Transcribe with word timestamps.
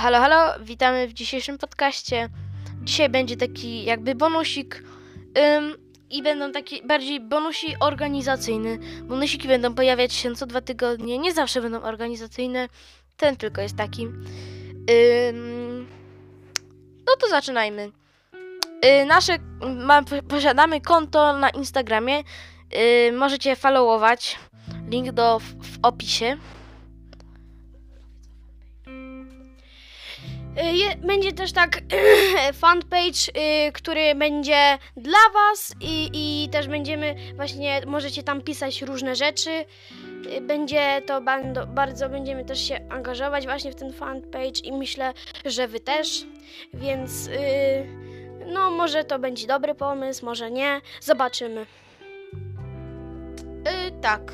Halo, 0.00 0.18
halo, 0.20 0.64
witamy 0.64 1.08
w 1.08 1.12
dzisiejszym 1.12 1.58
podcaście. 1.58 2.28
Dzisiaj 2.82 3.08
będzie 3.08 3.36
taki 3.36 3.84
jakby 3.84 4.14
bonusik 4.14 4.84
ym, 5.38 5.76
i 6.10 6.22
będą 6.22 6.52
takie 6.52 6.82
bardziej 6.82 7.20
bonusi 7.20 7.74
organizacyjne. 7.80 8.78
Bonusiki 9.02 9.48
będą 9.48 9.74
pojawiać 9.74 10.12
się 10.12 10.34
co 10.34 10.46
dwa 10.46 10.60
tygodnie, 10.60 11.18
nie 11.18 11.34
zawsze 11.34 11.60
będą 11.60 11.82
organizacyjne, 11.82 12.68
ten 13.16 13.36
tylko 13.36 13.60
jest 13.60 13.76
taki. 13.76 14.02
Ym, 14.02 15.88
no 17.06 17.16
to 17.20 17.28
zaczynajmy. 17.28 17.90
Y, 18.84 19.06
nasze, 19.06 19.36
ma, 19.76 20.02
posiadamy 20.28 20.80
konto 20.80 21.32
na 21.32 21.50
Instagramie, 21.50 22.18
y, 22.18 23.12
możecie 23.12 23.56
followować, 23.56 24.38
link 24.88 25.12
do, 25.12 25.38
w, 25.38 25.44
w 25.44 25.78
opisie. 25.82 26.36
Je, 30.56 30.96
będzie 30.96 31.32
też 31.32 31.52
tak 31.52 31.80
fanpage, 32.60 33.28
y, 33.68 33.72
który 33.72 34.14
będzie 34.14 34.78
dla 34.96 35.18
Was 35.34 35.74
i, 35.80 36.10
i 36.14 36.48
też 36.48 36.68
będziemy 36.68 37.14
właśnie, 37.36 37.82
możecie 37.86 38.22
tam 38.22 38.42
pisać 38.42 38.82
różne 38.82 39.16
rzeczy. 39.16 39.50
Y, 40.36 40.40
Będzie 40.40 41.02
to 41.06 41.20
bardzo, 41.20 41.66
bardzo, 41.66 42.08
będziemy 42.08 42.44
też 42.44 42.68
się 42.68 42.80
angażować 42.90 43.44
właśnie 43.44 43.72
w 43.72 43.74
ten 43.74 43.92
fanpage 43.92 44.60
i 44.64 44.72
myślę, 44.72 45.12
że 45.44 45.68
Wy 45.68 45.80
też, 45.80 46.24
więc 46.74 47.26
y, 47.26 47.30
no 48.46 48.70
może 48.70 49.04
to 49.04 49.18
będzie 49.18 49.46
dobry 49.46 49.74
pomysł, 49.74 50.26
może 50.26 50.50
nie, 50.50 50.80
zobaczymy. 51.00 51.66
Y, 53.60 54.00
tak. 54.00 54.32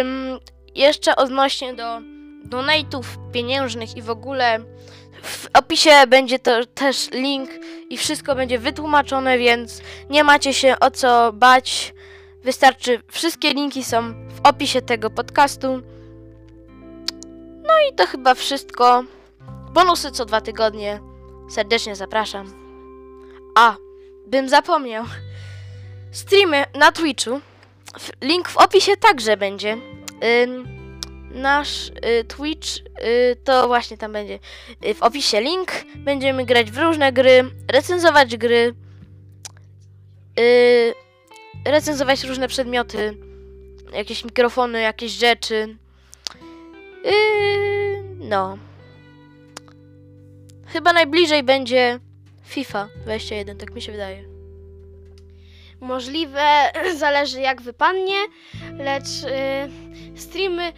Ym, 0.00 0.38
jeszcze 0.74 1.16
odnośnie 1.16 1.74
do 1.74 2.15
donate'ów 2.48 3.04
pieniężnych 3.32 3.96
i 3.96 4.02
w 4.02 4.10
ogóle 4.10 4.58
w 5.22 5.46
opisie 5.54 5.90
będzie 6.08 6.38
to 6.38 6.66
też 6.66 7.10
link 7.10 7.50
i 7.90 7.96
wszystko 7.96 8.34
będzie 8.34 8.58
wytłumaczone, 8.58 9.38
więc 9.38 9.82
nie 10.10 10.24
macie 10.24 10.54
się 10.54 10.76
o 10.80 10.90
co 10.90 11.32
bać. 11.32 11.94
Wystarczy, 12.42 13.02
wszystkie 13.10 13.54
linki 13.54 13.84
są 13.84 14.12
w 14.12 14.40
opisie 14.42 14.82
tego 14.82 15.10
podcastu. 15.10 15.82
No 17.62 17.74
i 17.90 17.94
to 17.94 18.06
chyba 18.06 18.34
wszystko. 18.34 19.04
Bonusy 19.72 20.10
co 20.10 20.24
dwa 20.24 20.40
tygodnie. 20.40 21.00
Serdecznie 21.50 21.96
zapraszam. 21.96 22.52
A, 23.58 23.76
bym 24.26 24.48
zapomniał. 24.48 25.04
Streamy 26.12 26.64
na 26.74 26.92
Twitchu. 26.92 27.40
Link 28.22 28.48
w 28.48 28.56
opisie 28.56 28.96
także 28.96 29.36
będzie. 29.36 29.76
Nasz 31.36 31.88
y, 31.88 32.24
Twitch 32.24 32.68
y, 32.78 33.36
to 33.44 33.66
właśnie 33.66 33.98
tam 33.98 34.12
będzie. 34.12 34.38
Y, 34.84 34.94
w 34.94 35.02
opisie 35.02 35.40
link. 35.40 35.72
Będziemy 35.96 36.44
grać 36.44 36.70
w 36.70 36.78
różne 36.78 37.12
gry, 37.12 37.44
recenzować 37.72 38.36
gry, 38.36 38.74
y, 40.40 40.94
recenzować 41.64 42.24
różne 42.24 42.48
przedmioty, 42.48 43.16
jakieś 43.92 44.24
mikrofony, 44.24 44.80
jakieś 44.80 45.12
rzeczy. 45.12 45.76
Y, 47.06 48.02
no. 48.18 48.58
Chyba 50.66 50.92
najbliżej 50.92 51.42
będzie 51.42 52.00
FIFA 52.44 52.88
21, 53.02 53.58
tak 53.58 53.74
mi 53.74 53.82
się 53.82 53.92
wydaje. 53.92 54.35
Możliwe, 55.80 56.42
zależy 56.96 57.40
jak 57.40 57.62
wypadnie, 57.62 58.16
lecz 58.78 59.08
y, 60.14 60.18
streamy 60.20 60.72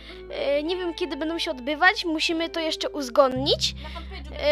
y, 0.58 0.62
nie 0.62 0.76
wiem 0.76 0.94
kiedy 0.94 1.16
będą 1.16 1.38
się 1.38 1.50
odbywać, 1.50 2.04
musimy 2.04 2.48
to 2.48 2.60
jeszcze 2.60 2.88
uzgodnić. 2.90 3.74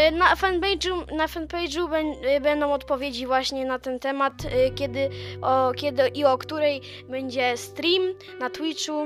Y, 0.08 0.10
Na 0.12 0.34
fanpage'u, 0.34 1.16
na 1.16 1.26
fanpage'u 1.26 1.88
y, 2.36 2.40
będą 2.40 2.72
odpowiedzi 2.72 3.26
właśnie 3.26 3.64
na 3.64 3.78
ten 3.78 3.98
temat, 3.98 4.32
y, 4.44 4.70
kiedy, 4.74 5.10
o, 5.42 5.72
kiedy 5.72 6.08
i 6.08 6.24
o 6.24 6.38
której 6.38 6.80
będzie 7.08 7.56
stream 7.56 8.02
na 8.40 8.50
Twitchu. 8.50 9.04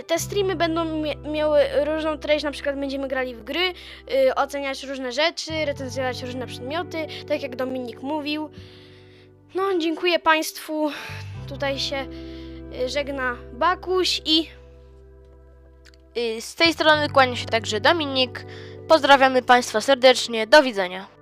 Y, 0.00 0.04
Te 0.06 0.18
streamy 0.18 0.56
będą 0.56 0.84
miały 1.32 1.60
różną 1.84 2.18
treść, 2.18 2.44
na 2.44 2.50
przykład 2.50 2.78
będziemy 2.80 3.08
grali 3.08 3.34
w 3.34 3.44
gry, 3.44 3.72
y, 4.28 4.34
oceniać 4.34 4.82
różne 4.84 5.12
rzeczy, 5.12 5.64
recenzować 5.64 6.22
różne 6.22 6.46
przedmioty, 6.46 7.06
tak 7.28 7.42
jak 7.42 7.56
Dominik 7.56 8.02
mówił. 8.02 8.50
No, 9.56 9.78
dziękuję 9.78 10.18
Państwu. 10.18 10.90
Tutaj 11.48 11.78
się 11.78 12.06
y, 12.84 12.88
żegna 12.88 13.36
Bakuś 13.52 14.22
i 14.24 14.48
Y, 16.16 16.40
Z 16.40 16.54
tej 16.54 16.72
strony 16.72 17.08
kłania 17.08 17.36
się 17.36 17.46
także 17.46 17.80
Dominik. 17.80 18.46
Pozdrawiamy 18.88 19.42
Państwa 19.42 19.80
serdecznie. 19.80 20.46
Do 20.46 20.62
widzenia. 20.62 21.15